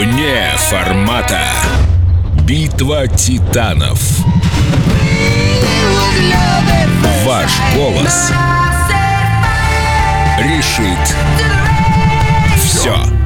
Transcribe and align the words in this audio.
Вне 0.00 0.56
формата. 0.56 1.40
Битва 2.44 3.06
титанов. 3.06 4.00
Ваш 7.26 7.50
голос 7.76 8.32
решит 10.38 11.16
все. 12.56 13.19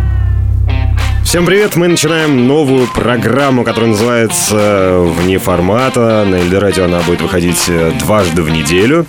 Всем 1.35 1.47
привет! 1.47 1.75
Мы 1.75 1.89
начинаем 1.89 2.47
новую 2.47 2.87
программу, 2.87 3.65
которая 3.65 3.91
называется 3.91 5.01
«Вне 5.01 5.39
формата». 5.39 6.25
На 6.25 6.37
Эльдорадио 6.37 6.85
она 6.85 7.01
будет 7.01 7.23
выходить 7.23 7.65
э, 7.67 7.91
дважды 7.99 8.41
в 8.41 8.51
неделю. 8.51 9.05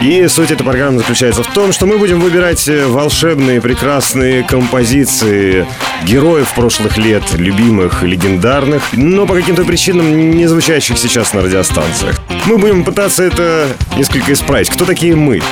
И 0.00 0.26
суть 0.28 0.50
этой 0.50 0.64
программы 0.64 1.00
заключается 1.00 1.42
в 1.42 1.48
том, 1.48 1.72
что 1.72 1.84
мы 1.84 1.98
будем 1.98 2.18
выбирать 2.20 2.66
э, 2.66 2.86
волшебные, 2.86 3.60
прекрасные 3.60 4.42
композиции 4.42 5.66
героев 6.06 6.50
прошлых 6.54 6.96
лет, 6.96 7.22
любимых, 7.34 8.02
легендарных, 8.02 8.82
но 8.94 9.26
по 9.26 9.34
каким-то 9.34 9.66
причинам 9.66 10.30
не 10.30 10.46
звучащих 10.46 10.96
сейчас 10.96 11.34
на 11.34 11.42
радиостанциях. 11.42 12.18
Мы 12.46 12.56
будем 12.56 12.84
пытаться 12.84 13.22
это 13.22 13.68
несколько 13.98 14.32
исправить. 14.32 14.70
Кто 14.70 14.86
такие 14.86 15.14
мы? 15.14 15.42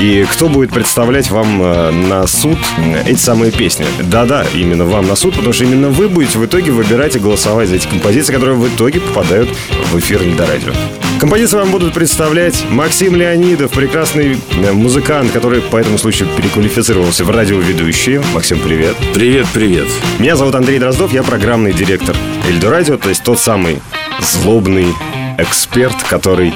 И 0.00 0.24
кто 0.30 0.48
будет 0.48 0.70
представлять 0.70 1.28
вам 1.28 1.60
э, 1.60 1.90
на 1.90 2.24
суд 2.28 2.58
эти 3.04 3.18
самые 3.18 3.50
песни? 3.50 3.84
Да-да, 4.04 4.46
именно 4.54 4.84
вам 4.84 5.08
на 5.08 5.16
суд, 5.16 5.34
потому 5.34 5.52
что 5.52 5.64
именно 5.64 5.88
вы 5.88 6.08
будете 6.08 6.38
в 6.38 6.46
итоге 6.46 6.70
выбирать 6.70 7.16
и 7.16 7.18
голосовать 7.18 7.68
за 7.68 7.76
эти 7.76 7.88
композиции, 7.88 8.32
которые 8.32 8.56
в 8.56 8.68
итоге 8.68 9.00
попадают 9.00 9.48
в 9.90 9.98
эфир 9.98 10.24
Недорадио. 10.24 10.72
Композиции 11.18 11.56
вам 11.56 11.72
будут 11.72 11.94
представлять 11.94 12.64
Максим 12.70 13.16
Леонидов, 13.16 13.72
прекрасный 13.72 14.38
э, 14.52 14.72
музыкант, 14.72 15.32
который 15.32 15.60
по 15.60 15.76
этому 15.76 15.98
случаю 15.98 16.28
переквалифицировался 16.36 17.24
в 17.24 17.30
радиоведущие. 17.30 18.22
Максим, 18.32 18.60
привет. 18.60 18.94
Привет, 19.14 19.46
привет. 19.52 19.88
Меня 20.20 20.36
зовут 20.36 20.54
Андрей 20.54 20.78
Дроздов, 20.78 21.12
я 21.12 21.24
программный 21.24 21.72
директор 21.72 22.14
Эльдорадио, 22.48 22.98
то 22.98 23.08
есть 23.08 23.24
тот 23.24 23.40
самый 23.40 23.80
злобный 24.20 24.94
эксперт, 25.38 25.96
который 26.08 26.54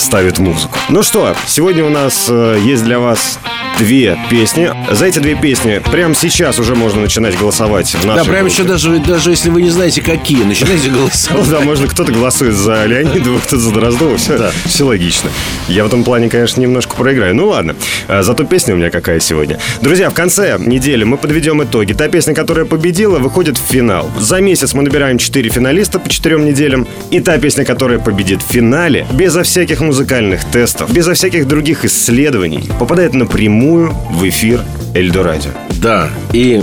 ставит 0.00 0.38
музыку. 0.38 0.78
Ну 0.88 1.02
что, 1.02 1.34
сегодня 1.46 1.84
у 1.84 1.90
нас 1.90 2.26
э, 2.28 2.58
есть 2.62 2.84
для 2.84 2.98
вас 2.98 3.38
две 3.80 4.18
песни. 4.30 4.70
За 4.90 5.06
эти 5.06 5.18
две 5.20 5.34
песни 5.34 5.80
прямо 5.90 6.14
сейчас 6.14 6.58
уже 6.58 6.74
можно 6.74 7.00
начинать 7.00 7.36
голосовать 7.38 7.88
в 7.94 8.04
нашей 8.06 8.24
Да, 8.26 8.30
прямо 8.30 8.48
еще 8.48 8.62
даже, 8.62 8.98
даже 8.98 9.30
если 9.30 9.48
вы 9.48 9.62
не 9.62 9.70
знаете, 9.70 10.02
какие, 10.02 10.42
начинайте 10.44 10.88
Ну 10.90 10.98
голосовать. 10.98 11.48
да, 11.50 11.60
можно 11.60 11.88
кто-то 11.88 12.12
голосует 12.12 12.54
за 12.54 12.84
Леонидова, 12.84 13.38
кто-то 13.38 13.58
за 13.58 13.72
Дроздова. 13.72 14.18
Все, 14.18 14.36
Да. 14.38 14.52
все 14.66 14.84
логично. 14.84 15.30
Я 15.66 15.84
в 15.84 15.86
этом 15.86 16.04
плане, 16.04 16.28
конечно, 16.28 16.60
немножко 16.60 16.94
проиграю. 16.94 17.34
Ну 17.34 17.48
ладно. 17.48 17.74
А, 18.06 18.22
Зато 18.22 18.44
песня 18.44 18.74
у 18.74 18.76
меня 18.76 18.90
какая 18.90 19.18
сегодня. 19.20 19.58
Друзья, 19.80 20.10
в 20.10 20.14
конце 20.14 20.58
недели 20.58 21.04
мы 21.04 21.16
подведем 21.16 21.62
итоги. 21.62 21.94
Та 21.94 22.08
песня, 22.08 22.34
которая 22.34 22.66
победила, 22.66 23.18
выходит 23.18 23.56
в 23.56 23.62
финал. 23.62 24.10
За 24.18 24.40
месяц 24.40 24.74
мы 24.74 24.82
набираем 24.82 25.16
4 25.16 25.48
финалиста 25.48 25.98
по 25.98 26.08
4 26.10 26.36
неделям. 26.38 26.86
И 27.10 27.20
та 27.20 27.38
песня, 27.38 27.64
которая 27.64 27.98
победит 27.98 28.42
в 28.46 28.52
финале, 28.52 29.06
безо 29.12 29.42
всяких 29.42 29.80
музыкальных 29.80 30.44
тестов, 30.44 30.92
безо 30.92 31.14
всяких 31.14 31.48
других 31.48 31.84
исследований, 31.86 32.68
попадает 32.78 33.14
напрямую 33.14 33.69
в 33.78 34.28
эфир 34.28 34.62
Эльдорадио. 34.94 35.50
Да, 35.80 36.10
и 36.32 36.62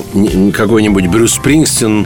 какой-нибудь 0.54 1.08
Брюс 1.08 1.34
Спрингстин, 1.34 2.06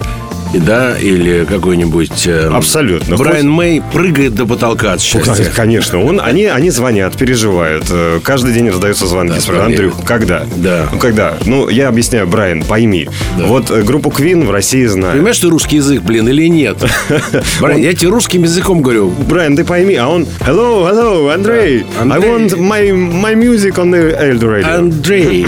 да, 0.54 0.98
или 0.98 1.46
какой-нибудь... 1.46 2.28
э, 2.28 2.50
Абсолютно. 2.54 3.16
Брайан 3.18 3.50
Мэй 3.50 3.82
прыгает 3.94 4.36
до 4.36 4.46
потолка 4.46 4.94
от 4.94 5.02
счастья. 5.02 5.52
Конечно, 5.56 6.04
он, 6.04 6.20
они, 6.22 6.46
они 6.46 6.70
звонят, 6.70 7.16
переживают. 7.18 7.86
Э, 7.90 8.20
Каждый 8.24 8.54
день 8.54 8.70
раздаются 8.70 9.08
звонки. 9.08 9.36
Да, 9.36 9.42
Спрашивают. 9.42 9.72
Андрюх, 9.72 10.06
когда? 10.06 10.46
Да. 10.58 10.88
Ну, 10.92 11.00
когда? 11.00 11.34
Ну, 11.46 11.70
я 11.70 11.88
объясняю, 11.88 12.28
Брайан, 12.28 12.64
пойми. 12.64 13.08
Вот 13.38 13.72
э, 13.72 13.82
группу 13.84 14.10
Queen 14.10 14.46
в 14.46 14.52
России 14.52 14.86
знаю. 14.86 15.14
Понимаешь, 15.14 15.40
ты 15.40 15.48
русский 15.50 15.78
язык, 15.78 16.02
блин, 16.02 16.28
или 16.28 16.48
нет? 16.48 16.78
Брайан, 17.62 17.82
я 17.82 17.94
тебе 17.94 18.10
русским 18.12 18.44
языком 18.44 18.82
говорю. 18.82 19.10
Брайан, 19.10 19.56
ты 19.56 19.64
пойми, 19.64 19.96
а 19.96 20.08
он 20.10 20.24
Hello, 20.42 20.90
hello, 20.92 21.34
Андрей, 21.34 21.86
Да. 22.04 22.16
I 22.16 22.20
want 22.20 22.58
my, 22.58 22.92
my 22.92 23.36
music 23.36 23.76
on 23.78 23.92
the 23.92 24.18
Eldo 24.20 24.50
Radio. 24.50 24.76
Андрей, 24.78 25.48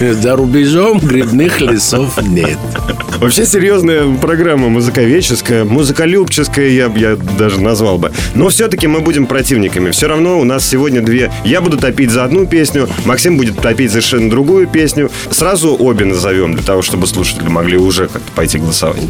за 0.00 0.36
рубежом 0.36 0.98
грибных 1.00 1.60
лесов 1.60 2.18
нет. 2.22 2.56
Вообще 3.20 3.44
серьезная 3.44 4.04
программа 4.16 4.37
музыковедческая, 4.44 5.64
музыколюбческая, 5.64 6.68
я, 6.68 6.90
я 6.96 7.16
даже 7.16 7.60
назвал 7.60 7.98
бы. 7.98 8.12
Но 8.34 8.48
все-таки 8.48 8.86
мы 8.86 9.00
будем 9.00 9.26
противниками. 9.26 9.90
Все 9.90 10.08
равно 10.08 10.38
у 10.38 10.44
нас 10.44 10.66
сегодня 10.66 11.00
две. 11.02 11.30
Я 11.44 11.60
буду 11.60 11.76
топить 11.76 12.10
за 12.10 12.24
одну 12.24 12.46
песню, 12.46 12.88
Максим 13.04 13.36
будет 13.36 13.60
топить 13.60 13.90
совершенно 13.90 14.30
другую 14.30 14.66
песню. 14.66 15.10
Сразу 15.30 15.76
обе 15.78 16.04
назовем, 16.04 16.54
для 16.54 16.62
того, 16.62 16.82
чтобы 16.82 17.06
слушатели 17.06 17.48
могли 17.48 17.78
уже 17.78 18.08
как-то 18.08 18.32
пойти 18.32 18.58
голосовать. 18.58 19.02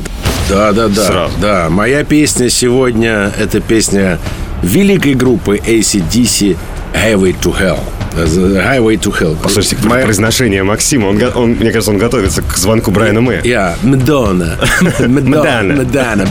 Да, 0.49 0.73
да, 0.73 0.89
да. 0.89 1.05
Сразу. 1.05 1.35
Да, 1.41 1.69
моя 1.71 2.05
песня 2.05 2.49
сегодня 2.49 3.33
это 3.39 3.61
песня 3.61 4.19
великой 4.63 5.15
группы 5.15 5.59
ACDC 5.59 6.57
Highway 6.95 7.37
to 7.41 7.55
Hell. 7.59 7.81
Highway 8.25 8.97
to 9.01 9.13
Hell. 9.19 9.37
Послушайте, 9.43 9.77
Моя- 9.87 10.05
произношение 10.05 10.63
Максима, 10.63 11.07
он, 11.07 11.23
он, 11.35 11.51
мне 11.53 11.71
кажется, 11.71 11.91
он 11.91 11.99
готовится 11.99 12.43
к 12.43 12.57
звонку 12.57 12.91
Брайана 12.91 13.21
Мэя. 13.21 13.41
Я, 13.45 13.77
Мадонна. 13.83 14.59
Мадонна. 15.01 15.75
Мадонна. 15.75 16.27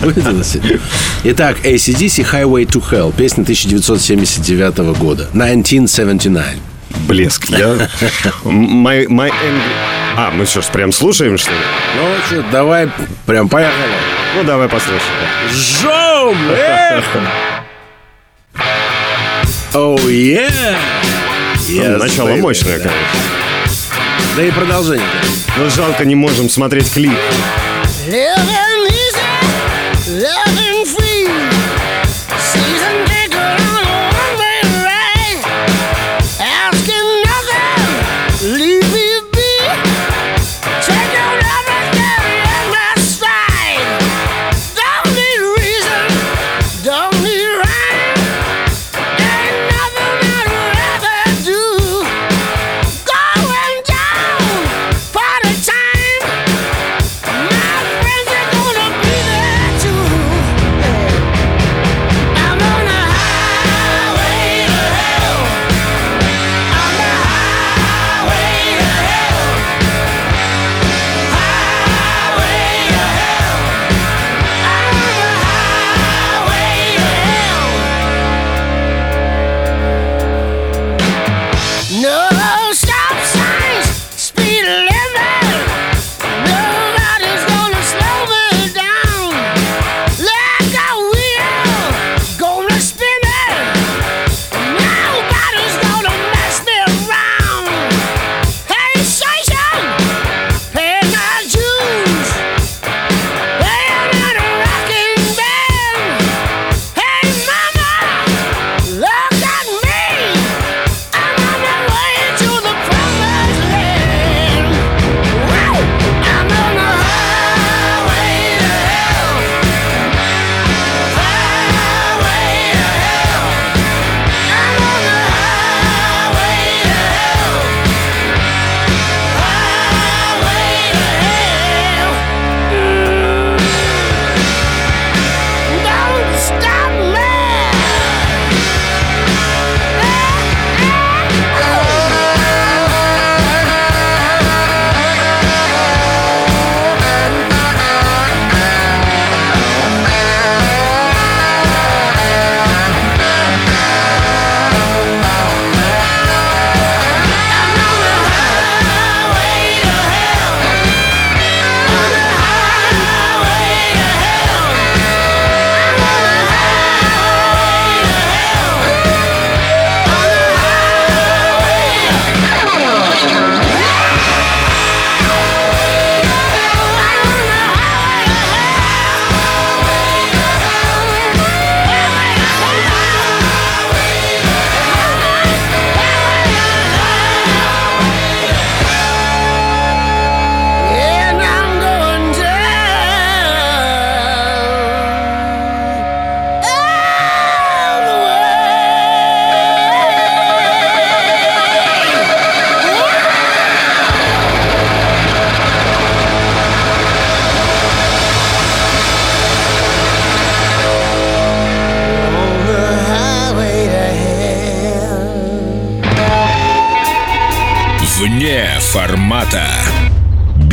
Итак, 1.23 1.57
ACDC 1.63 2.25
Highway 2.31 2.65
to 2.65 2.83
Hell. 2.91 3.13
Песня 3.15 3.43
1979 3.43 4.77
года. 4.97 5.27
1979. 5.33 6.59
Блеск. 7.07 7.45
Я... 7.45 7.89
My, 8.43 9.05
my 9.07 9.31
А, 10.17 10.31
мы 10.31 10.45
что 10.45 10.61
ж, 10.61 10.65
прям 10.67 10.91
слушаем, 10.91 11.37
что 11.37 11.51
ли? 11.51 11.57
Ну 11.95 12.09
что, 12.27 12.51
давай 12.51 12.89
прям 13.25 13.47
поехали. 13.49 13.93
Ну, 14.35 14.43
давай 14.43 14.67
послушаем. 14.67 15.01
Жом! 15.53 16.35
Эх! 16.51 17.03
Оу, 19.73 19.97
е! 20.07 20.49
Ну, 21.69 21.97
начало 21.97 22.29
мощное, 22.35 22.77
конечно. 22.79 22.97
Да 24.35 24.43
и 24.43 24.51
продолжение. 24.51 25.05
Но 25.57 25.69
жалко, 25.69 26.05
не 26.05 26.15
можем 26.15 26.49
смотреть 26.49 26.91
клип. 26.91 27.11
Living 28.07 28.87
easy, 28.89 30.21
loving 30.21 30.66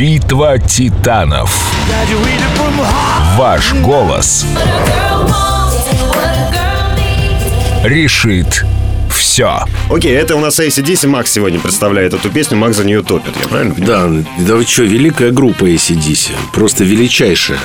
Битва 0.05 0.59
титанов. 0.59 1.73
Ваш 3.37 3.73
голос 3.73 4.45
решит 7.83 8.63
все. 9.09 9.61
Окей, 9.89 10.11
это 10.11 10.35
у 10.35 10.39
нас 10.39 10.59
ACDC. 10.59 11.07
Макс 11.07 11.31
сегодня 11.31 11.59
представляет 11.59 12.13
эту 12.13 12.29
песню. 12.29 12.55
Макс 12.55 12.77
за 12.77 12.85
нее 12.85 13.01
топит, 13.01 13.33
я 13.41 13.47
правильно 13.47 13.73
понимаю? 13.73 14.27
Да, 14.37 14.43
да 14.45 14.55
вы 14.57 14.65
что, 14.65 14.83
великая 14.83 15.31
группа 15.31 15.65
ACDC. 15.65 16.33
Просто 16.53 16.83
величайшая. 16.83 17.57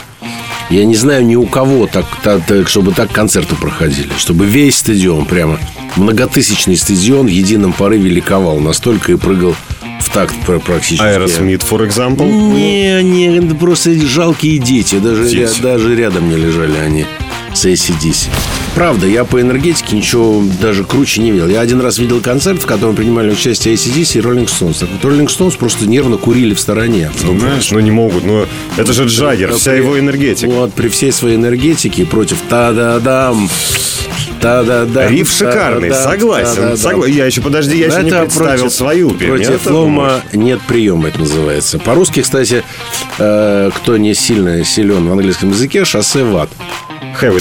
Я 0.70 0.86
не 0.86 0.94
знаю 0.94 1.26
ни 1.26 1.36
у 1.36 1.44
кого, 1.44 1.88
так, 1.88 2.06
так, 2.22 2.46
так, 2.46 2.70
чтобы 2.70 2.92
так 2.92 3.12
концерты 3.12 3.54
проходили. 3.54 4.12
Чтобы 4.16 4.46
весь 4.46 4.78
стадион, 4.78 5.26
прямо 5.26 5.58
многотысячный 5.96 6.78
стадион 6.78 7.26
в 7.26 7.30
едином 7.30 7.74
порыве 7.74 8.08
ликовал. 8.08 8.60
Настолько 8.60 9.12
и 9.12 9.16
прыгал 9.16 9.54
в 10.00 10.08
такт 10.10 10.34
пр- 10.46 10.60
практически. 10.60 11.04
Aerosmith, 11.04 11.62
for 11.62 11.86
example. 11.86 12.26
Не, 12.54 13.02
не, 13.02 13.36
это 13.38 13.54
просто 13.54 13.94
жалкие 13.94 14.58
дети. 14.58 14.96
Даже, 14.96 15.24
Дети. 15.28 15.40
ря- 15.58 15.62
даже 15.62 15.94
рядом 15.94 16.28
не 16.28 16.36
лежали 16.36 16.76
они 16.78 17.06
с 17.54 17.64
ACDC. 17.66 18.28
Правда, 18.74 19.06
я 19.06 19.24
по 19.24 19.40
энергетике 19.40 19.96
ничего 19.96 20.42
даже 20.62 20.84
круче 20.84 21.20
не 21.20 21.32
видел. 21.32 21.48
Я 21.48 21.60
один 21.60 21.80
раз 21.80 21.98
видел 21.98 22.20
концерт, 22.20 22.62
в 22.62 22.66
котором 22.66 22.94
принимали 22.94 23.30
участие 23.32 23.74
ACDC 23.74 24.18
и 24.18 24.22
Rolling 24.22 24.46
Stones. 24.46 24.78
Так 24.78 24.88
вот, 24.90 25.10
Rolling 25.12 25.26
Stones 25.26 25.58
просто 25.58 25.86
нервно 25.86 26.16
курили 26.16 26.54
в 26.54 26.60
стороне. 26.60 27.10
Знаешь, 27.20 27.70
ну 27.72 27.80
не 27.80 27.90
могут. 27.90 28.24
Ну, 28.24 28.46
это 28.76 28.92
же 28.92 29.06
Джаггер, 29.06 29.52
вся 29.54 29.72
При- 29.72 29.78
его 29.78 29.98
энергетика. 29.98 30.48
Вот, 30.50 30.72
при 30.74 30.88
всей 30.88 31.10
своей 31.12 31.34
энергетике 31.36 32.06
против 32.06 32.38
та-да-дам, 32.48 33.48
та-да-да. 34.40 35.08
Риф 35.08 35.30
шикарный, 35.30 35.88
согласен. 36.02 36.62
Согла- 36.76 37.08
Я 37.10 37.26
еще, 37.26 37.40
подожди, 37.40 37.78
я 37.78 37.86
еще 37.86 37.96
не 38.04 38.10
представил 38.26 38.70
свою. 38.70 39.10
Против 39.10 39.66
лома 39.74 40.20
нет 40.32 40.60
приема, 40.66 41.08
это 41.08 41.20
называется. 41.20 41.78
По-русски, 41.78 42.22
кстати, 42.22 42.62
э, 43.18 43.70
кто 43.74 43.96
не 43.96 44.14
сильно 44.14 44.64
силен 44.64 45.08
в 45.08 45.12
английском 45.12 45.50
языке, 45.50 45.84
шоссе 45.84 46.24
в 46.24 46.36
ад. 46.36 46.50
Hell. 47.20 47.34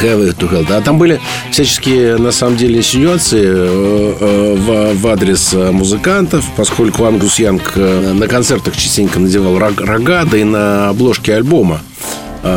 Heavy 0.00 0.34
to 0.38 0.50
hell. 0.50 0.64
Да, 0.68 0.80
там 0.80 0.98
были 0.98 1.20
всяческие, 1.50 2.16
на 2.16 2.30
самом 2.30 2.56
деле, 2.56 2.78
инсинуации 2.78 3.42
э, 3.44 4.14
э, 4.20 4.54
в, 4.56 4.94
в 5.00 5.06
адрес 5.08 5.52
музыкантов, 5.52 6.44
поскольку 6.56 7.04
Ангус 7.04 7.38
Янг 7.38 7.74
на 7.76 8.28
концертах 8.28 8.76
частенько 8.76 9.18
надевал 9.18 9.58
рог- 9.58 9.80
рога, 9.80 10.24
да 10.24 10.36
и 10.38 10.44
на 10.44 10.88
обложке 10.90 11.34
альбома 11.34 11.80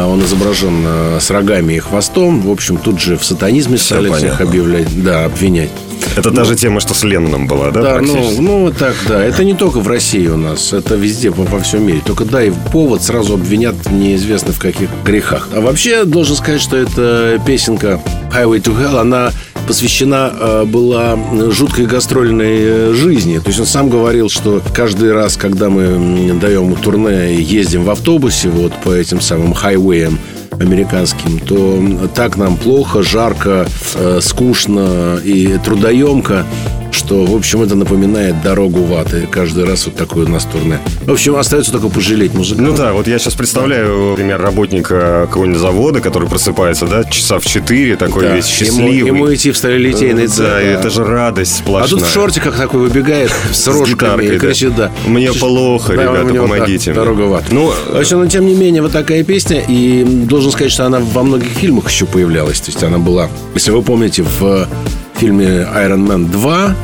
он 0.08 0.24
изображен 0.24 0.84
э, 0.86 1.18
с 1.20 1.30
рогами 1.32 1.74
и 1.74 1.80
хвостом. 1.80 2.42
В 2.42 2.52
общем, 2.52 2.78
тут 2.78 3.00
же 3.00 3.18
в 3.18 3.24
сатанизме 3.26 3.78
стали 3.78 4.10
всех 4.12 4.42
объявлять, 4.42 5.04
да, 5.04 5.26
обвинять. 5.26 5.72
Это 6.16 6.32
та 6.32 6.44
же 6.44 6.56
тема, 6.56 6.80
что 6.80 6.94
с 6.94 7.04
Ленноном 7.04 7.46
была, 7.48 7.72
да, 7.72 7.82
Да, 7.82 8.00
ну, 8.02 8.32
ну 8.40 8.72
так, 8.72 8.96
да. 9.08 9.24
Это 9.24 9.44
не 9.44 9.54
только 9.54 9.80
в 9.80 9.88
России 9.88 10.28
у 10.28 10.38
нас, 10.38 10.74
это 10.74 10.96
везде, 10.96 11.30
по- 11.32 11.44
во 11.44 11.60
всем 11.60 11.86
мире. 11.86 12.02
Только 12.06 12.26
дай 12.26 12.52
повод, 12.72 13.04
сразу 13.04 13.34
обвинят 13.34 13.76
неизвестно 13.92 14.54
в 14.54 14.60
каких 14.60 14.90
грехах. 15.06 15.50
А 15.54 15.62
вообще, 15.62 16.06
должен 16.06 16.36
сказать, 16.36 16.62
что 16.62 16.78
эта 16.78 17.40
песенка 17.46 18.00
Highway 18.34 18.62
to 18.62 18.76
Hell, 18.78 18.98
она 19.00 19.32
посвящена 19.70 20.34
э, 20.34 20.66
была 20.66 21.16
жуткой 21.52 21.86
гастрольной 21.86 22.58
э, 22.60 22.94
жизни. 22.96 23.38
То 23.38 23.50
есть 23.50 23.60
он 23.60 23.68
сам 23.68 23.88
говорил, 23.88 24.28
что 24.28 24.64
каждый 24.74 25.14
раз, 25.14 25.38
когда 25.38 25.70
мы 25.70 26.34
даем 26.42 26.76
турне 26.76 27.36
и 27.36 27.44
ездим 27.44 27.84
в 27.84 27.92
автобусе 27.92 28.50
вот 28.50 28.74
по 28.84 28.92
этим 28.92 29.22
самым 29.22 29.54
хайвеям, 29.54 30.18
американским, 30.60 31.40
то 31.40 32.10
так 32.16 32.36
нам 32.36 32.58
плохо, 32.58 33.04
жарко, 33.04 33.68
э, 33.94 34.20
скучно 34.24 35.20
и 35.24 35.60
трудоемко, 35.64 36.48
что, 36.92 37.26
в 37.26 37.36
общем, 37.36 37.62
это 37.62 37.76
напоминает 37.76 38.42
дорогу 38.42 38.82
в 38.84 38.94
ад. 38.96 39.14
И 39.14 39.26
каждый 39.26 39.66
раз 39.66 39.86
вот 39.86 39.96
такое 39.96 40.26
у 40.26 40.30
нас 40.30 40.46
турне. 40.46 40.80
В 41.06 41.12
общем, 41.12 41.36
остается 41.36 41.72
только 41.72 41.90
пожалеть 41.90 42.34
музыкантов. 42.34 42.78
Ну 42.78 42.84
да, 42.84 42.94
вот 42.94 43.08
я 43.08 43.20
сейчас 43.20 43.34
представляю, 43.36 44.12
например, 44.12 44.42
работника 44.42 45.26
какого-нибудь 45.28 45.60
завода, 45.60 46.02
который 46.02 46.28
просыпается, 46.28 46.86
да, 46.88 47.04
часа 47.04 47.40
в 47.40 47.46
4, 47.46 47.96
такой 47.96 48.24
Да. 48.24 48.36
весь 48.36 48.48
Ему, 48.62 48.70
счастливый. 48.80 48.98
ему 49.08 49.34
идти 49.34 49.52
в 49.52 49.58
сталелитейный 49.58 50.28
цех. 50.28 50.46
Да, 50.48 50.62
и 50.62 50.66
это 50.66 50.90
же 50.90 51.04
радость 51.04 51.56
А 51.56 51.64
сплошная. 51.64 52.00
тут 52.00 52.08
в 52.10 52.12
шортиках 52.14 52.58
такой 52.58 52.82
выбегает 52.82 53.32
с 53.54 53.68
рожками 53.68 53.90
гитаркой, 53.94 54.26
и 54.28 54.32
да. 54.32 54.38
кричит, 54.40 54.76
да. 54.76 54.92
Мне 55.06 55.32
плохо, 55.34 55.94
Да, 55.96 56.04
ребята, 56.04 56.34
да, 56.34 56.42
помогите 56.42 56.94
дорога 56.94 57.22
в 57.24 57.34
ад. 57.34 57.44
Ну, 57.52 57.72
В 57.92 57.96
общем, 58.00 58.20
но 58.20 58.28
тем 58.28 58.46
не 58.46 58.54
менее, 58.56 58.82
вот 58.82 58.92
такая 58.92 59.24
песня. 59.24 59.64
И 59.68 60.04
должен 60.04 60.52
сказать, 60.52 60.72
что 60.72 60.86
она 60.86 61.00
во 61.00 61.24
многих 61.24 61.50
фильмах 61.50 61.90
еще 61.90 62.06
появлялась. 62.06 62.60
То 62.62 62.72
есть 62.72 62.84
она 62.84 62.98
была, 62.98 63.30
если 63.54 63.72
вы 63.72 63.82
помните, 63.82 64.24
в 64.24 64.68
фильме 65.16 65.68
Iron 65.76 66.08
Man 66.08 66.30
2, 66.32 66.76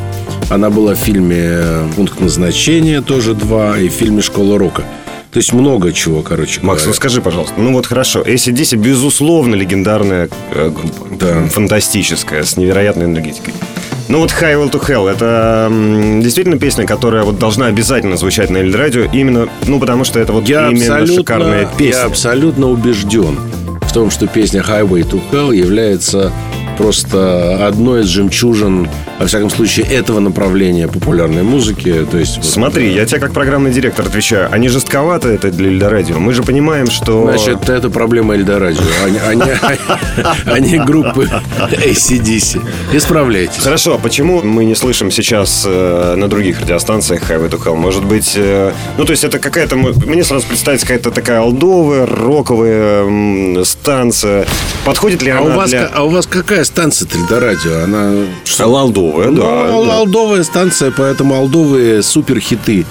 она 0.49 0.69
была 0.69 0.93
в 0.93 0.97
фильме 0.97 1.89
Пункт 1.95 2.19
назначения 2.19 3.01
тоже 3.01 3.33
2 3.33 3.79
и 3.79 3.89
в 3.89 3.91
фильме 3.93 4.21
Школа 4.21 4.57
рока. 4.57 4.83
То 5.31 5.39
есть 5.39 5.51
много 5.51 5.91
чего, 5.91 6.21
короче. 6.21 6.61
Макс, 6.61 6.81
ну 6.81 6.85
говоря. 6.85 6.93
скажи, 6.95 7.21
пожалуйста, 7.21 7.55
ну 7.57 7.73
вот 7.73 7.85
хорошо, 7.87 8.21
ACDC, 8.21 8.77
безусловно, 8.77 9.55
легендарная 9.55 10.29
э, 10.53 10.69
группа. 10.69 11.07
Да. 11.19 11.47
Фантастическая, 11.49 12.43
с 12.45 12.55
невероятной 12.55 13.05
энергетикой. 13.05 13.53
Ну 14.07 14.19
вот 14.19 14.31
Highway 14.31 14.71
to 14.71 14.79
Hell 14.87 15.11
это 15.11 15.67
м, 15.69 16.21
действительно 16.21 16.57
песня, 16.57 16.85
которая 16.85 17.23
вот 17.23 17.39
должна 17.39 17.65
обязательно 17.65 18.17
звучать 18.17 18.49
на 18.49 18.57
Эльдрадио, 18.57 19.09
именно, 19.11 19.49
ну 19.67 19.79
потому 19.79 20.03
что 20.03 20.19
это 20.19 20.31
вот 20.31 20.47
я 20.47 20.69
именно 20.69 21.05
шикарная 21.05 21.67
песня. 21.77 22.01
Я 22.01 22.05
абсолютно 22.05 22.69
убежден 22.69 23.37
в 23.81 23.91
том, 23.91 24.11
что 24.11 24.27
песня 24.27 24.61
Highway 24.61 25.09
to 25.09 25.19
Hell 25.31 25.55
является 25.55 26.31
просто 26.77 27.65
одной 27.65 28.01
из 28.01 28.07
жемчужин, 28.07 28.87
во 29.19 29.27
всяком 29.27 29.49
случае, 29.49 29.85
этого 29.87 30.19
направления 30.19 30.87
популярной 30.87 31.43
музыки. 31.43 32.05
То 32.09 32.17
есть, 32.17 32.37
вот, 32.37 32.45
Смотри, 32.45 32.93
я 32.93 33.05
тебе 33.05 33.19
как 33.19 33.33
программный 33.33 33.71
директор 33.71 34.05
отвечаю, 34.05 34.49
а 34.51 34.57
не 34.57 34.69
жестковато 34.69 35.29
это 35.29 35.51
для 35.51 35.69
Эльдорадио? 35.69 36.19
Мы 36.19 36.33
же 36.33 36.43
понимаем, 36.43 36.87
что... 36.89 37.23
Значит, 37.23 37.69
это 37.69 37.89
проблема 37.89 38.35
Эльдорадио, 38.35 38.83
а 39.05 39.09
не- 39.09 39.19
а 39.19 39.35
а 40.45 40.85
группы 40.85 41.29
ACDC. 41.71 42.61
Исправляйтесь. 42.93 43.63
Хорошо, 43.63 43.95
а 43.95 43.97
почему 43.97 44.41
мы 44.41 44.65
не 44.65 44.75
слышим 44.75 45.11
сейчас 45.11 45.63
э, 45.65 46.15
на 46.15 46.27
других 46.27 46.61
радиостанциях 46.61 47.29
Highway 47.29 47.49
to 47.49 47.61
Hell? 47.63 47.75
Может 47.75 48.05
быть, 48.05 48.33
э, 48.35 48.71
ну 48.97 49.05
то 49.05 49.11
есть 49.11 49.23
это 49.23 49.39
какая-то, 49.39 49.75
мне 49.75 50.23
сразу 50.23 50.45
представится 50.47 50.85
какая-то 50.85 51.11
такая 51.11 51.41
олдовая, 51.41 52.05
роковая 52.05 53.63
станция. 53.63 54.45
Подходит 54.85 55.21
ли 55.21 55.31
А 55.31 55.39
она 55.39 55.53
у, 55.53 55.57
вас, 55.57 55.69
для... 55.69 55.87
а 55.87 56.03
у 56.03 56.09
вас 56.09 56.25
какая 56.27 56.63
станция 56.63 57.07
Эльдорадио? 57.13 57.83
Она 57.83 58.13
Олдовая, 58.59 59.04
Ну, 59.13 59.31
да. 59.41 59.73
ал- 59.73 59.85
да. 59.85 59.97
Алдовая 59.97 60.43
станция, 60.43 60.91
поэтому 60.91 61.35
алдовые 61.35 62.01
суперхиты 62.03 62.85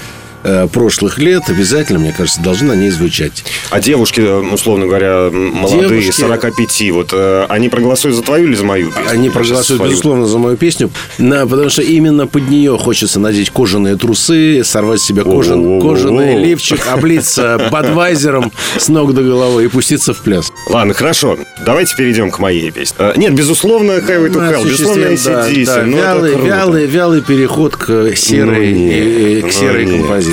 прошлых 0.73 1.19
лет 1.19 1.43
обязательно, 1.49 1.99
мне 1.99 2.15
кажется, 2.17 2.41
должны 2.41 2.69
на 2.69 2.77
ней 2.77 2.91
звучать. 2.91 3.45
А 3.71 3.81
девушки, 3.81 4.21
э, 4.21 4.41
условно 4.53 4.87
говоря, 4.87 5.31
молодые, 5.31 5.89
Девушки- 6.01 6.21
45, 6.21 6.91
вот 6.93 7.11
э, 7.13 7.47
они 7.49 7.69
проголосуют 7.69 8.17
за 8.17 8.23
твою 8.23 8.49
или 8.49 8.55
за 8.55 8.65
мою 8.65 8.89
песню? 8.91 9.11
Они 9.11 9.31
проголосуют, 9.31 9.79
свою. 9.79 9.91
безусловно, 9.91 10.27
за 10.27 10.39
мою 10.39 10.57
песню, 10.57 10.91
на, 11.19 11.47
потому 11.47 11.71
что 11.71 11.83
именно 11.83 12.27
под 12.27 12.49
нее 12.49 12.77
хочется 12.79 13.21
надеть 13.21 13.51
кожаные 13.51 13.97
трусы, 13.97 14.63
сорвать 14.65 15.01
с 15.01 15.05
себя 15.05 15.23
кожан, 15.25 15.81
кожаный 15.81 16.43
лифчик, 16.45 16.81
облиться 16.93 17.69
бадвайзером 17.73 18.53
с 18.79 18.89
ног 18.89 19.15
до 19.15 19.23
головы 19.23 19.65
и 19.65 19.69
пуститься 19.69 20.13
в 20.15 20.21
пляс. 20.23 20.53
Ладно, 20.69 20.95
хорошо. 20.95 21.39
Давайте 21.65 21.95
перейдем 21.97 22.31
к 22.31 22.39
моей 22.39 22.71
песне. 22.71 22.97
Э, 22.99 23.13
Нет, 23.17 23.35
безусловно, 23.35 23.93
Highway 23.93 24.31
to 24.33 24.41
Hell, 24.53 24.65
безусловно, 24.65 25.07
Осуществим, 25.07 25.33
да, 25.35 25.49
ACDC. 25.51 25.65
да, 25.67 25.83
ну, 25.85 25.97
вялый, 25.97 26.35
вялый, 26.37 26.87
вялый 26.87 27.23
переход 27.23 27.77
к 27.77 28.15
серой, 28.17 28.73
Ну, 28.73 28.79
нет, 28.79 29.43
к 29.43 29.47
ну, 29.47 29.53
серой 29.53 29.87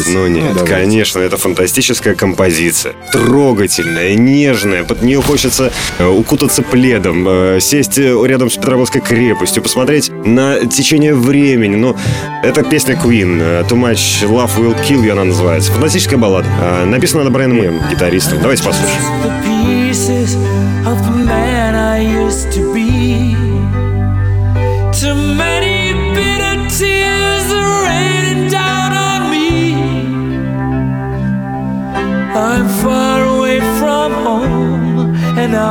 нет. 0.07 0.15
Ну 0.15 0.27
нет, 0.27 0.53
давайте. 0.53 0.73
конечно, 0.73 1.19
это 1.19 1.37
фантастическая 1.37 2.15
композиция. 2.15 2.93
Трогательная, 3.11 4.15
нежная. 4.15 4.83
Под 4.83 5.01
нее 5.01 5.21
хочется 5.21 5.71
э, 5.97 6.07
укутаться 6.07 6.61
пледом, 6.63 7.25
э, 7.27 7.59
сесть 7.59 7.97
э, 7.97 8.15
рядом 8.25 8.49
с 8.49 8.55
Петропавловской 8.55 9.01
крепостью, 9.01 9.63
посмотреть 9.63 10.09
на 10.09 10.65
течение 10.65 11.13
времени. 11.13 11.75
Ну, 11.75 11.95
это 12.43 12.63
песня 12.63 12.95
Queen. 12.95 13.67
Too 13.67 13.77
Much 13.77 14.27
Love 14.27 14.57
Will 14.57 14.75
Kill 14.87 15.03
You 15.03 15.11
она 15.11 15.25
называется. 15.25 15.71
Фантастическая 15.71 16.17
баллада. 16.17 16.47
Написана 16.85 17.23
на 17.23 17.31
Брайаном 17.31 17.57
Мэем, 17.57 17.81
гитаристом. 17.89 18.39
Давайте 18.41 18.63
послушаем. 18.63 19.01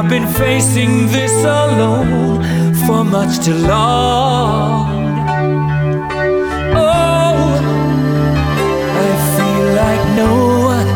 I've 0.02 0.08
been 0.08 0.26
facing 0.26 1.08
this 1.08 1.44
alone 1.44 2.42
for 2.86 3.04
much 3.04 3.44
too 3.44 3.52
long. 3.52 4.88
Oh, 6.74 7.36
I 9.04 9.10
feel 9.36 9.64
like 9.82 10.02
no 10.16 10.34
one 10.72 10.88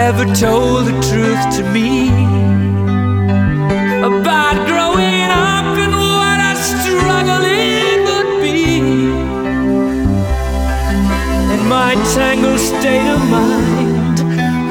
ever 0.00 0.24
told 0.34 0.86
the 0.86 0.96
truth 1.10 1.42
to 1.56 1.62
me 1.70 2.08
about 4.10 4.56
growing 4.66 5.28
up 5.28 5.76
and 5.84 5.92
what 5.92 6.38
a 6.40 6.56
struggle 6.56 7.44
it 7.44 7.98
would 8.08 8.30
be. 8.40 8.80
My 11.68 11.86
my 11.86 11.94
tangled 12.14 12.58
state 12.58 13.06
of 13.16 13.20
mind. 13.30 14.18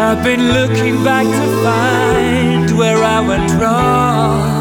I've 0.02 0.24
been 0.24 0.44
looking 0.58 1.04
back 1.04 1.26
to 1.26 1.46
find 1.64 2.55
where 2.76 3.04
I 3.04 3.22
went 3.22 3.52
wrong. 3.62 4.55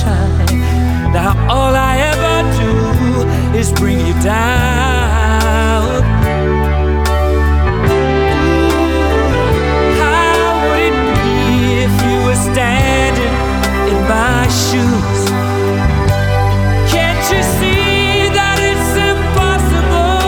Sunshine. 0.00 1.12
Now 1.12 1.30
all 1.48 1.74
I 1.74 1.96
ever 2.12 2.36
do 2.60 3.58
is 3.58 3.72
bring 3.72 3.98
you 3.98 4.14
down. 4.22 6.02
How 10.00 10.68
would 10.68 10.80
it 10.88 10.96
be 11.22 11.84
if 11.84 11.94
you 12.06 12.16
were 12.26 12.40
standing 12.50 13.34
in 13.92 14.00
my 14.08 14.46
shoes? 14.48 15.20
Can't 16.92 17.24
you 17.32 17.42
see 17.58 18.28
that 18.38 18.58
it's 18.70 18.92
impossible 19.12 20.20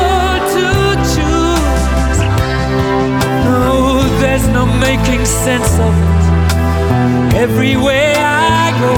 to 0.57 0.67
choose? 1.12 2.19
No, 3.47 4.02
there's 4.21 4.47
no 4.49 4.64
making 4.67 5.25
sense 5.25 5.73
of 5.79 5.95
it. 5.95 6.23
Everywhere 7.35 8.14
I 8.19 8.71
go, 8.81 8.95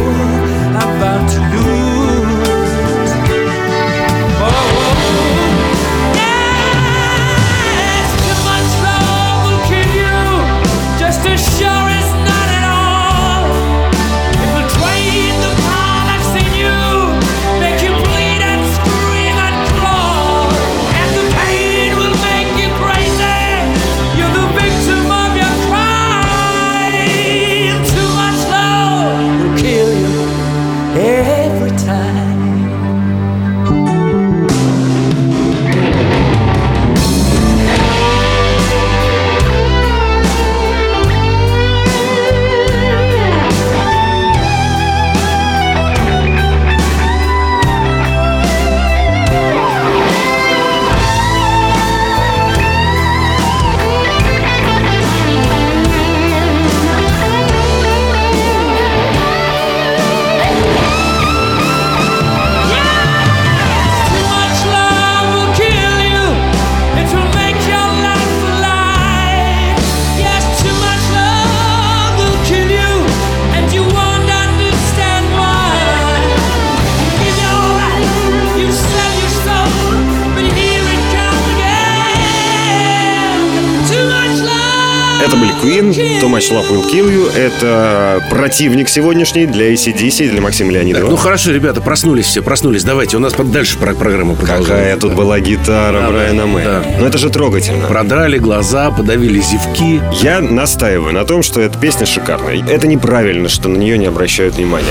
Queen, 85.64 85.92
Too 86.20 86.28
Much 86.28 86.50
Love 86.52 86.68
Will 86.70 86.84
Kill 86.92 87.08
You. 87.10 87.34
Это 87.34 88.22
противник 88.28 88.86
сегодняшний 88.90 89.46
для 89.46 89.72
ACDC 89.72 90.26
и 90.26 90.28
для 90.28 90.42
Максима 90.42 90.70
Леонидова. 90.72 91.08
Ну 91.08 91.16
хорошо, 91.16 91.52
ребята, 91.52 91.80
проснулись 91.80 92.26
все, 92.26 92.42
проснулись. 92.42 92.84
Давайте, 92.84 93.16
у 93.16 93.20
нас 93.20 93.32
дальше 93.32 93.78
про- 93.78 93.94
программа 93.94 94.34
продолжается. 94.34 94.72
Какая 94.74 94.96
тут 94.98 95.14
была 95.14 95.40
гитара 95.40 96.02
Да, 96.02 96.10
Брайана 96.10 96.46
Мэя. 96.46 96.64
да. 96.66 96.82
Ну 97.00 97.06
это 97.06 97.16
же 97.16 97.30
трогательно. 97.30 97.86
Продрали 97.86 98.36
глаза, 98.36 98.90
подавили 98.90 99.40
зевки. 99.40 100.02
Я 100.20 100.40
настаиваю 100.42 101.14
на 101.14 101.24
том, 101.24 101.42
что 101.42 101.62
эта 101.62 101.78
песня 101.78 102.04
шикарная. 102.04 102.62
Это 102.68 102.86
неправильно, 102.86 103.48
что 103.48 103.70
на 103.70 103.78
нее 103.78 103.96
не 103.96 104.04
обращают 104.06 104.56
внимания. 104.56 104.84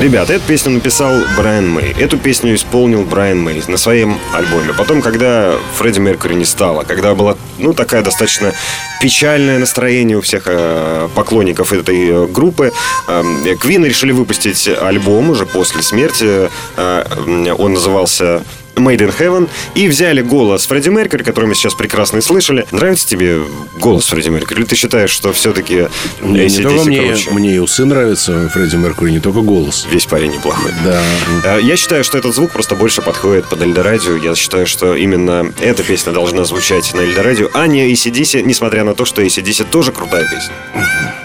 Ребята, 0.00 0.34
эту 0.34 0.44
песню 0.46 0.70
написал 0.74 1.14
Брайан 1.36 1.68
Мэй. 1.68 1.96
Эту 1.98 2.16
песню 2.16 2.54
исполнил 2.54 3.02
Брайан 3.02 3.40
Мэй 3.40 3.60
на 3.66 3.76
своем 3.76 4.16
альбоме. 4.32 4.72
Потом, 4.78 5.02
когда 5.02 5.52
Фредди 5.78 5.98
Меркьюри 5.98 6.34
не 6.34 6.44
стало, 6.44 6.84
когда 6.84 7.12
была, 7.16 7.36
ну, 7.58 7.72
такая 7.74 8.02
достаточно 8.02 8.52
печальное 9.00 9.58
настроение 9.58 10.11
у 10.16 10.20
всех 10.20 10.44
э, 10.46 11.08
поклонников 11.14 11.72
этой 11.72 12.08
э, 12.08 12.26
группы, 12.26 12.72
э, 13.08 13.56
Квин 13.60 13.84
решили 13.84 14.12
выпустить 14.12 14.68
альбом 14.68 15.30
уже 15.30 15.46
после 15.46 15.82
смерти. 15.82 16.50
Э, 16.76 17.54
он 17.58 17.74
назывался 17.74 18.42
Made 18.76 18.98
in 18.98 19.14
Heaven 19.18 19.48
и 19.74 19.86
взяли 19.88 20.22
голос 20.22 20.66
Фредди 20.66 20.88
Меркьюри, 20.88 21.22
который 21.22 21.46
мы 21.46 21.54
сейчас 21.54 21.74
прекрасно 21.74 22.18
и 22.18 22.20
слышали. 22.20 22.66
Нравится 22.72 23.06
тебе 23.06 23.40
голос 23.78 24.06
Фредди 24.08 24.28
Меркьюри? 24.30 24.60
Или 24.62 24.66
ты 24.66 24.76
считаешь, 24.76 25.10
что 25.10 25.32
все-таки 25.32 25.88
Не, 26.20 26.46
не 26.46 26.58
только 26.62 26.84
мне, 26.84 27.02
круче? 27.02 27.30
мне 27.30 27.54
и 27.56 27.58
усы 27.58 27.84
нравится 27.84 28.48
Фредди 28.48 28.76
Меркьюри, 28.76 29.12
не 29.12 29.20
только 29.20 29.40
голос. 29.40 29.86
Весь 29.90 30.06
парень 30.06 30.32
неплохой. 30.32 30.72
Да. 30.84 31.02
Э, 31.44 31.60
Я 31.62 31.76
считаю, 31.76 32.02
что 32.02 32.18
этот 32.18 32.34
звук 32.34 32.50
просто 32.52 32.74
больше 32.74 33.02
подходит 33.02 33.48
под 33.48 33.62
Эльдорадио. 33.62 34.16
Я 34.16 34.34
считаю, 34.34 34.66
что 34.66 34.94
именно 34.96 35.52
эта 35.60 35.82
песня 35.82 36.12
должна 36.12 36.44
звучать 36.44 36.92
на 36.94 37.00
Эльдорадио, 37.00 37.50
а 37.54 37.66
не 37.66 37.92
ACDC, 37.92 38.42
несмотря 38.42 38.84
на 38.84 38.94
то, 38.94 39.04
что 39.04 39.22
ACDC 39.22 39.66
тоже 39.70 39.92
крутая 39.92 40.24
песня. 40.24 40.54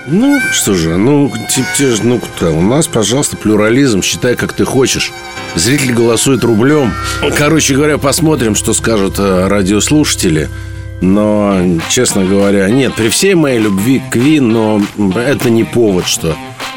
Ну, 0.10 0.40
что 0.54 0.74
же, 0.74 0.96
ну, 0.96 1.30
те, 1.50 1.66
те 1.78 1.88
же, 1.90 2.04
ну, 2.04 2.20
кто, 2.20 2.56
у 2.56 2.62
нас, 2.62 2.88
пожалуйста, 2.88 3.36
плюрализм, 3.36 4.02
считай, 4.02 4.36
как 4.36 4.54
ты 4.54 4.64
хочешь. 4.64 5.12
Зритель 5.56 5.94
голосует 5.94 6.46
рублем. 6.46 6.94
Короче 7.38 7.76
говоря, 7.76 7.98
посмотрим, 7.98 8.56
что 8.56 8.74
скажут 8.74 9.16
э, 9.20 9.48
радиослушатели. 9.48 10.50
Но, 11.02 11.62
честно 11.90 12.24
говоря, 12.24 12.70
нет, 12.70 12.96
при 12.96 13.10
всей 13.10 13.36
моей 13.36 13.60
любви 13.60 14.00
к 14.00 14.14
Квин, 14.14 14.50
но 14.50 14.82
это 15.16 15.50
не 15.50 15.66
повод, 15.66 16.08
что 16.08 16.36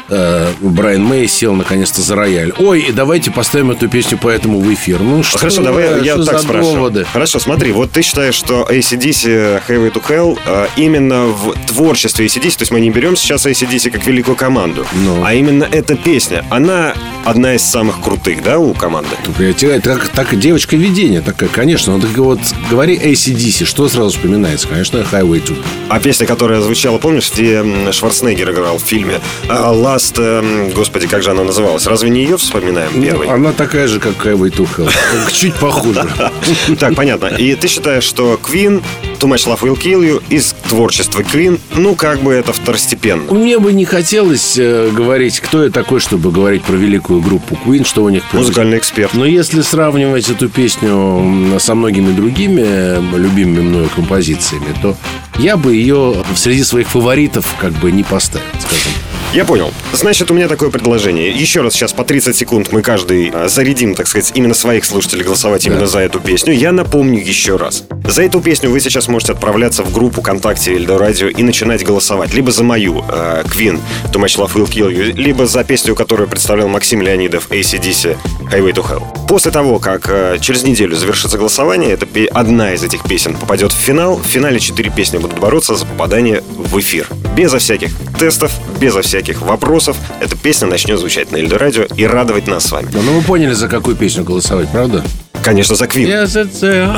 э, 0.09 0.47
Брайан 0.61 1.03
Мэй 1.03 1.27
сел 1.27 1.53
наконец-то 1.53 2.01
за 2.01 2.15
рояль. 2.15 2.53
Ой, 2.59 2.81
и 2.81 2.91
давайте 2.91 3.31
поставим 3.31 3.71
эту 3.71 3.87
песню 3.89 4.17
поэтому 4.21 4.59
в 4.59 4.73
эфир. 4.73 4.99
Ну, 4.99 5.23
что, 5.23 5.37
Хорошо, 5.37 5.61
давай 5.63 6.03
я 6.03 6.15
что 6.15 6.25
так 6.25 6.41
спрошу. 6.41 6.73
доводы? 6.73 7.05
Хорошо, 7.11 7.39
смотри, 7.39 7.71
вот 7.71 7.91
ты 7.91 8.01
считаешь, 8.01 8.35
что 8.35 8.67
ACDC 8.69 9.61
Highway 9.67 9.91
to 9.91 10.01
Hell 10.07 10.39
э, 10.45 10.67
именно 10.77 11.25
в 11.27 11.53
творчестве 11.67 12.25
ACDC, 12.25 12.57
то 12.57 12.61
есть 12.61 12.71
мы 12.71 12.79
не 12.81 12.89
берем 12.89 13.15
сейчас 13.15 13.45
ACDC 13.45 13.91
как 13.91 14.05
великую 14.05 14.35
команду, 14.35 14.85
Ну. 14.93 15.23
а 15.25 15.33
именно 15.33 15.67
эта 15.71 15.95
песня, 15.95 16.45
она 16.49 16.93
одна 17.25 17.55
из 17.55 17.61
самых 17.63 18.01
крутых, 18.01 18.43
да, 18.43 18.59
у 18.59 18.73
команды? 18.73 19.09
Я 19.39 19.79
так, 19.79 20.07
так 20.09 20.37
девочка 20.39 20.75
видение 20.75 21.21
такая, 21.21 21.49
конечно. 21.49 21.93
Вот, 21.93 22.03
вот 22.15 22.39
говори 22.69 22.97
ACDC, 22.97 23.65
что 23.65 23.87
сразу 23.87 24.09
вспоминается? 24.11 24.67
Конечно, 24.67 24.97
Highway 25.11 25.43
to 25.45 25.57
А 25.89 25.99
песня, 25.99 26.25
которая 26.25 26.61
звучала, 26.61 26.97
помнишь, 26.97 27.31
где 27.33 27.63
Шварценеггер 27.91 28.51
играл 28.51 28.77
в 28.77 28.81
фильме 28.83 29.19
э, 29.47 29.53
Last 29.81 30.21
эм, 30.21 30.69
Господи, 30.75 31.07
как 31.07 31.23
же 31.23 31.31
она 31.31 31.43
называлась? 31.43 31.87
Разве 31.87 32.11
не 32.11 32.21
ее 32.21 32.37
вспоминаем 32.37 33.01
первой? 33.01 33.25
Ну, 33.25 33.33
она 33.33 33.51
такая 33.51 33.87
же, 33.87 33.99
как 33.99 34.13
Highway 34.23 34.55
to 34.55 34.67
Hell. 34.77 34.91
Чуть 35.31 35.55
похуже. 35.55 36.07
Так, 36.79 36.93
понятно. 36.95 37.27
И 37.27 37.55
ты 37.55 37.67
считаешь, 37.67 38.03
что 38.03 38.39
Queen, 38.41 38.83
Too 39.19 39.27
Much 39.27 39.47
Love 39.47 39.61
Will 39.61 39.81
Kill 39.81 40.01
You 40.01 40.23
из 40.29 40.53
творчества 40.69 41.21
Queen, 41.21 41.59
ну, 41.75 41.95
как 41.95 42.21
бы 42.21 42.31
это 42.31 42.53
второстепенно. 42.53 43.33
Мне 43.33 43.57
бы 43.57 43.73
не 43.73 43.85
хотелось 43.85 44.55
э, 44.57 44.91
говорить, 44.91 45.39
кто 45.39 45.63
я 45.63 45.71
такой, 45.71 45.99
чтобы 45.99 46.31
говорить 46.31 46.61
про 46.63 46.75
великую 46.75 47.21
группу 47.21 47.57
Queen, 47.65 47.83
что 47.83 48.03
у 48.03 48.09
них. 48.09 48.23
Музыкальный 48.33 48.77
эксперт. 48.77 49.15
Но 49.15 49.25
если 49.25 49.61
сравнивать 49.61 50.29
эту 50.29 50.47
песню 50.47 51.59
со 51.59 51.73
многими 51.73 52.11
другими 52.13 53.17
любимыми 53.17 53.61
мною 53.61 53.89
композициями, 53.95 54.75
то 54.81 54.95
я 55.39 55.57
бы 55.57 55.75
ее 55.75 56.23
среди 56.35 56.63
своих 56.63 56.87
фаворитов 56.87 57.55
как 57.59 57.73
бы 57.73 57.91
не 57.91 58.03
поставил, 58.03 58.45
скажем. 58.59 58.91
Я 59.33 59.45
понял. 59.45 59.71
Значит, 59.93 60.29
у 60.29 60.33
меня 60.33 60.49
такое 60.49 60.69
предложение. 60.69 61.29
Еще 61.29 61.61
раз 61.61 61.73
сейчас 61.73 61.93
по 61.93 62.03
30 62.03 62.35
секунд 62.35 62.73
мы 62.73 62.81
каждый 62.81 63.31
а, 63.33 63.47
зарядим, 63.47 63.95
так 63.95 64.07
сказать, 64.07 64.33
именно 64.35 64.53
своих 64.53 64.83
слушателей 64.83 65.23
голосовать 65.23 65.65
именно 65.65 65.87
за 65.87 65.99
эту 65.99 66.19
песню. 66.19 66.53
Я 66.53 66.73
напомню 66.73 67.17
еще 67.17 67.55
раз. 67.55 67.85
За 68.05 68.23
эту 68.23 68.41
песню 68.41 68.69
вы 68.69 68.81
сейчас 68.81 69.07
можете 69.07 69.31
отправляться 69.31 69.83
в 69.83 69.93
группу 69.93 70.19
ВКонтакте 70.19 70.73
Эльдо 70.73 70.97
Радио 70.97 71.29
и 71.29 71.43
начинать 71.43 71.85
голосовать. 71.85 72.33
Либо 72.33 72.51
за 72.51 72.65
мою, 72.65 73.05
э, 73.07 73.43
Queen, 73.45 73.79
Too 74.11 74.21
Much 74.21 74.37
Love 74.37 74.53
Will 74.53 74.67
Kill 74.69 74.91
You, 74.93 75.13
либо 75.13 75.45
за 75.45 75.63
песню, 75.63 75.95
которую 75.95 76.27
представлял 76.27 76.67
Максим 76.67 77.01
Леонидов, 77.01 77.49
ACDC, 77.51 78.17
Highway 78.51 78.73
to 78.73 78.83
Hell. 78.83 79.27
После 79.29 79.51
того, 79.51 79.79
как 79.79 80.09
э, 80.09 80.39
через 80.41 80.63
неделю 80.63 80.97
завершится 80.97 81.37
голосование, 81.37 81.95
пе- 81.95 82.25
одна 82.25 82.73
из 82.73 82.83
этих 82.83 83.03
песен 83.05 83.35
попадет 83.37 83.71
в 83.71 83.77
финал. 83.77 84.17
В 84.17 84.25
финале 84.27 84.59
четыре 84.59 84.89
песни 84.91 85.19
будут 85.19 85.39
бороться 85.39 85.75
за 85.75 85.85
попадание 85.85 86.43
в 86.57 86.77
эфир. 86.77 87.07
Безо 87.35 87.57
всяких 87.57 87.91
тестов, 88.19 88.51
безо 88.79 89.01
всяких 89.01 89.41
вопросов. 89.41 89.97
Эта 90.19 90.35
песня 90.35 90.67
начнет 90.67 90.99
звучать 90.99 91.31
на 91.31 91.37
Эльдо 91.37 91.57
Радио 91.57 91.83
и 91.83 92.03
радовать 92.05 92.47
нас 92.47 92.65
с 92.65 92.71
вами. 92.71 92.89
Да, 92.91 92.99
ну 93.01 93.13
вы 93.13 93.21
поняли, 93.21 93.53
за 93.53 93.67
какую 93.67 93.95
песню 93.95 94.23
голосовать, 94.23 94.69
правда? 94.69 95.03
Конечно, 95.43 95.75
за 95.75 95.85
Queen. 95.85 96.07
Yes, 96.07 96.35
it's 96.35 96.63
a. 96.63 96.91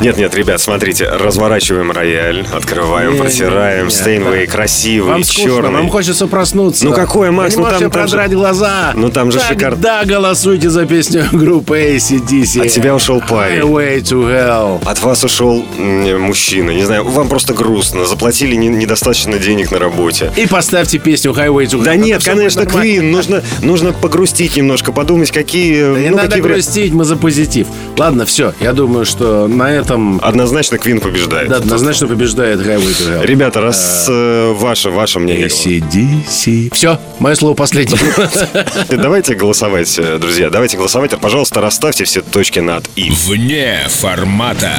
Нет, 0.00 0.16
нет, 0.16 0.34
ребят, 0.34 0.60
смотрите, 0.60 1.08
разворачиваем 1.08 1.90
рояль, 1.90 2.46
открываем, 2.52 3.14
Не, 3.14 3.18
протираем, 3.18 3.86
не, 3.86 3.90
Стейнвей 3.90 4.46
да. 4.46 4.52
красивый, 4.52 5.12
Вам 5.12 5.24
скучно, 5.24 5.44
черный. 5.44 5.70
вам 5.72 5.88
хочется 5.88 6.26
проснуться. 6.26 6.84
Ну 6.84 6.92
какое, 6.92 7.30
Макс, 7.30 7.56
ну 7.56 7.64
там- 7.64 7.90
там 7.90 8.08
же- 8.08 8.28
глаза. 8.28 8.92
Ну 8.94 9.10
там 9.10 9.32
же 9.32 9.40
шикарно. 9.40 9.76
Да, 9.76 10.04
голосуйте 10.04 10.70
за 10.70 10.86
песню 10.86 11.24
группы 11.32 11.78
ACDC. 11.96 12.62
От 12.62 12.68
тебя 12.72 12.94
ушел 12.94 13.20
парень. 13.26 13.60
Highway 13.60 13.98
to 14.02 14.28
hell. 14.30 14.80
От 14.84 15.02
вас 15.02 15.24
ушел 15.24 15.64
мужчина, 15.78 16.70
не 16.70 16.84
знаю, 16.84 17.04
вам 17.04 17.28
просто 17.28 17.54
грустно, 17.54 18.06
заплатили 18.06 18.54
не- 18.54 18.68
недостаточно 18.68 19.38
денег 19.38 19.70
на 19.70 19.78
работе. 19.78 20.30
И 20.36 20.46
поставьте 20.46 20.98
песню 20.98 21.32
Highway 21.32 21.64
to 21.64 21.78
hell. 21.80 21.84
Да 21.84 21.96
нет, 21.96 22.22
конечно. 22.24 22.60
Queen. 22.62 23.10
Нужно, 23.10 23.42
нужно 23.62 23.92
погрустить 23.92 24.56
немножко, 24.56 24.92
подумать, 24.92 25.30
какие... 25.30 25.87
Да 25.94 26.00
Не 26.00 26.10
ну, 26.10 26.16
надо 26.16 26.28
какие 26.28 26.42
грустить, 26.42 26.92
мы 26.92 27.04
за 27.04 27.16
позитив. 27.16 27.66
Ладно, 27.96 28.24
все. 28.26 28.54
Я 28.60 28.72
думаю, 28.72 29.04
что 29.04 29.46
на 29.48 29.70
этом 29.70 30.20
Однозначно 30.22 30.76
Queen 30.76 31.00
побеждает. 31.00 31.48
да, 31.48 31.56
однозначно 31.56 32.06
побеждает 32.06 32.60
Highway 32.60 32.80
to 32.80 33.20
hell. 33.20 33.26
Ребята, 33.26 33.60
раз 33.60 34.06
э, 34.08 34.52
ваше, 34.52 34.90
ваше 34.90 35.18
мнение. 35.18 35.46
ACDC. 35.48 36.72
Все, 36.74 36.98
мое 37.18 37.34
слово 37.34 37.54
последнее. 37.54 37.98
Давайте 38.90 39.34
голосовать, 39.34 39.98
э, 39.98 40.18
друзья. 40.18 40.50
Давайте 40.50 40.76
голосовать. 40.76 41.12
А, 41.12 41.18
Пожалуйста, 41.18 41.60
расставьте 41.60 42.04
все 42.04 42.20
точки 42.22 42.60
над 42.60 42.88
«и». 42.96 43.10
Вне 43.10 43.80
формата. 43.88 44.72